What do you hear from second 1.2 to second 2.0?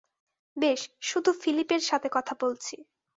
ফিলিপের